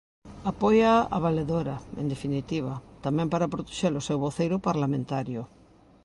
Apóiaa 0.51 0.99
a 1.15 1.17
valedora, 1.27 1.75
en 2.01 2.05
definitiva, 2.13 2.73
tamén 3.05 3.27
para 3.33 3.51
protexer 3.53 3.93
o 3.95 4.05
seu 4.07 4.17
voceiro 4.25 4.55
parlamentario. 4.67 5.41